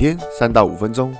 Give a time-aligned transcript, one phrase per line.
[0.00, 1.14] 天三到五分钟，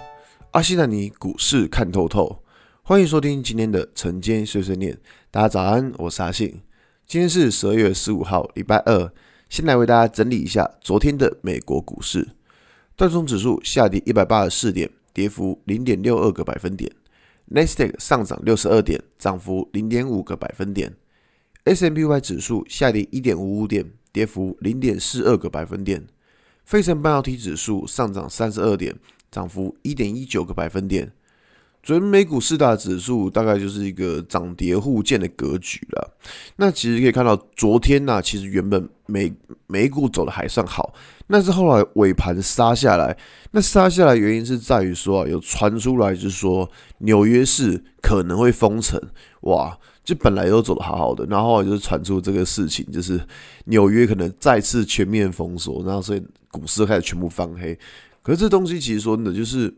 [0.52, 2.42] 阿信带你股市看透透。
[2.82, 4.98] 欢迎收听今天的晨间碎碎念。
[5.30, 6.62] 大家早安，我是阿信。
[7.06, 9.12] 今天是十二月十五号，礼拜二。
[9.50, 12.26] 先来为大家整理一下昨天的美国股市。
[12.96, 16.90] 道琼指数下跌一百八十四点，跌幅零点六二个百分点。
[17.48, 20.96] 纳斯达克上涨六十二点，涨幅零点五个百分点。
[21.64, 26.06] S&P 500指数下跌一点五五点，跌幅零点四二个百分点。
[26.70, 28.94] 费城半导体指数上涨三十二点，
[29.28, 31.10] 涨幅一点一九个百分点。
[31.82, 36.16] 昨天美股四大指数大概就是一个涨跌互见的格局了。
[36.54, 39.32] 那其实可以看到，昨天呢、其实原本美
[39.66, 40.94] 美股走的还算好，
[41.26, 43.18] 但是后来尾盘杀下来。
[43.50, 48.96] 那杀下来原因是在于说啊，有传出来就是说纽约市可能会封城，
[49.40, 53.20] 哇，就本来都走的好好的，然后就是传出这个事情，就是
[53.64, 57.78] 纽约可能再次全面封锁，然后所以股市开始全部翻黑。
[58.22, 59.74] 可是这东西其实说真的就是。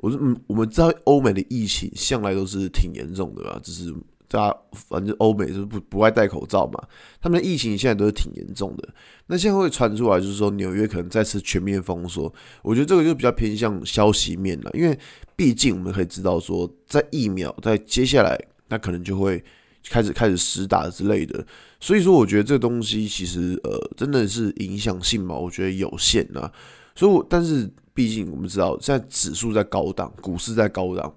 [0.00, 3.92] 我说，嗯，我们知道欧美的疫情向来都是挺严重的吧，就是
[4.28, 6.80] 大家反正欧美就是不不爱戴口罩嘛，
[7.20, 8.88] 他们的疫情现在都是挺严重的。
[9.26, 12.32] 那现在会传出来就是说纽约可能再次全面封锁，
[12.62, 14.96] 我觉得这个就比较偏向消息面了，因为
[15.34, 19.42] 毕竟我们可以知道说，在疫苗在接下来那可能就会
[19.84, 21.46] 开始开始施打之类的，
[21.80, 26.52] 所以说我觉得这东西其实呃真的是影响性嘛，我觉得有限啊。
[26.94, 27.70] 所以我，但是。
[27.98, 31.12] 毕竟我们知道，现在指数在高档，股市在高档，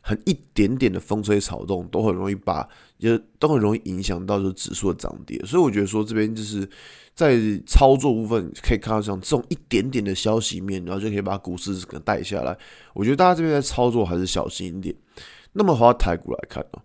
[0.00, 2.64] 很一点点的风吹草动都很容易把，
[3.00, 5.36] 就都很容易影响到就指数的涨跌。
[5.44, 6.64] 所以我觉得说这边就是
[7.16, 7.36] 在
[7.66, 12.56] 操作部分可以看到像这种一点点的消息面，然后就可以把股市给带下来。
[12.94, 14.94] 我觉得大家这边在操作还是小心一点。
[15.54, 16.80] 那么回到台股来看呢，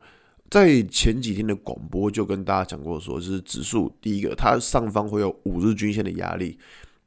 [0.55, 6.57] 在前几天的广播就跟大家讲过说，就是指数第一个它上方会有五日均线的压力，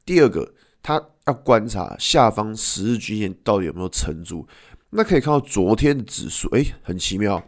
[0.05, 0.53] 第二个。
[0.81, 4.47] 它要观察下方十日均线到底有没有撑住，
[4.91, 7.43] 那可以看到昨天的指数，诶，很奇妙，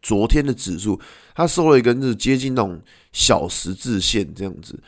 [0.00, 0.98] 昨天的指数
[1.34, 2.80] 它收了一根是接近那种
[3.12, 4.78] 小十字线这样子，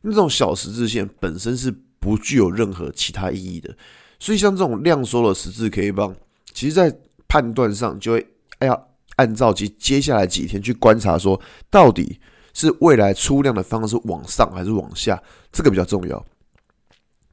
[0.00, 1.70] 那种小十字线本身是
[2.00, 3.74] 不具有任何其他意义的，
[4.18, 6.14] 所以像这种量缩的十字 K 棒，
[6.52, 6.94] 其实在
[7.28, 8.26] 判断上就会
[8.58, 8.78] 哎呀，
[9.18, 11.40] 按照其接下来几天去观察，说
[11.70, 12.18] 到底
[12.54, 16.24] 是未来出量的方式往上还是往下，这个比较重要。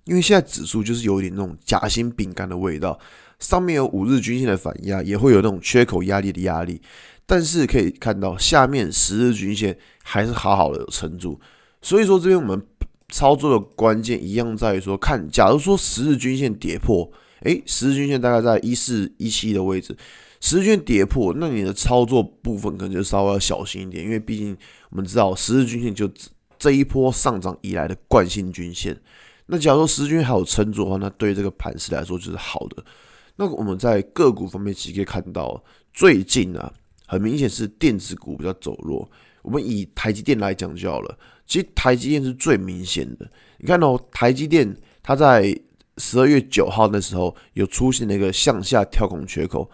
[0.03, 2.99] 因为现在指数就是有一点那种夹心饼干的味道，
[3.39, 6.79] 上面有五日均线的反压，也会有那种缺口压力的压力，
[7.25, 11.39] 但是可以看到下面十日均线还是好好的有撑住，
[11.81, 12.61] 所以说这边我们
[13.09, 19.95] 操作的关键一样在于说，看假如说十日均线跌破，诶，十日均线大概在一四一七的位置，
[20.41, 24.55] 十日均跌破，那你的操作部分可能就稍微要小心一点，因为毕竟
[24.89, 26.09] 我们知道十日均线就
[26.59, 28.95] 这一波上涨以来的惯性均线。
[29.47, 32.83] 那假如说十均还有撑住的话，那对这个盘势来说就是好的。
[33.35, 35.63] 那我们在个股方面其实可以看到，
[35.93, 36.71] 最近啊，
[37.05, 39.09] 很明显是电子股比较走弱。
[39.41, 43.29] 我们以台积电来讲就好了，其实台积电是最明显的。
[43.59, 45.55] 你看到台积电，它在
[45.97, 49.69] 十二月九号那时候有出现了一个向下跳空缺口。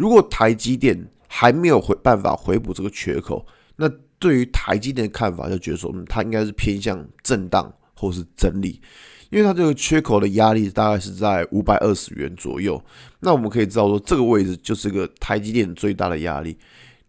[0.00, 3.46] 如果台积电还没有回办法回补这个缺口，
[3.76, 3.86] 那
[4.18, 8.80] 对于台积电的看法就觉得说，嗯，它应该是偏向震荡或是整理。
[9.28, 12.82] 因为它这个缺口的压力大概是在五百二十元左右，
[13.20, 16.56] 那我们可以知道说，这个位置就是个台积电最大的压力。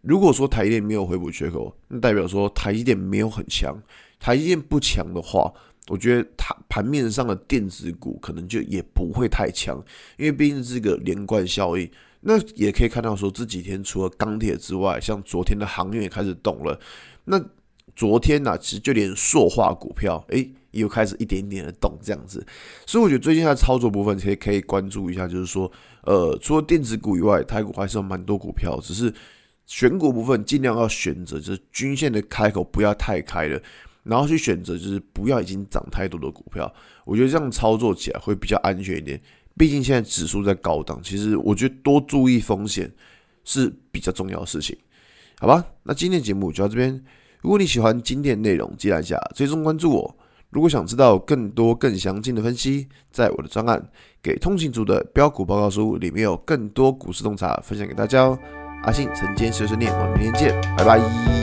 [0.01, 3.73] 如果说台积电没有回补缺口，那代表说台积电没有很强。
[4.19, 5.49] 台积电不强的话，
[5.87, 9.81] 我觉得它盘面上的电子股可能就也不会太强，
[10.17, 11.89] 因为毕竟是个连贯效应。
[12.21, 16.79] 那也可以看到说，这几天除了钢铁之外，像昨天的航运也开始动了。
[17.25, 17.43] 那
[17.95, 20.51] 昨天呢、其实就连塑化股票，诶。
[20.71, 22.47] 又开始一点点的动这样子，
[22.85, 25.69] 所以我觉得最近它的操作部分可以可以关注一下，就是说，
[26.03, 29.13] 呃，除了电子股以外，台股还是有蛮多股票，只是
[29.65, 33.61] 选股部分尽量要选择就是均线的开口不要太开了，
[34.03, 39.21] 然后去选择就是不要已经涨太多的股票，我觉得这样操作起来会比较安全一点。
[39.57, 42.91] 毕竟现在指数在高档，其实我觉得多注意风险
[43.43, 44.77] 是比较重要的事情，
[45.39, 45.63] 好吧？
[45.83, 47.03] 那今天节目就到这边，
[47.41, 50.17] 如果你喜欢今天内容，记得按下追踪关注我。
[50.49, 53.79] 如果想知道更多更详尽的分析，在我的专案
[54.21, 58.37] 《给通勤族的标股报告书》里面有更多股市洞察分享给大家哦。
[58.83, 61.40] 阿信晨间碎碎念，我们明天见，拜拜。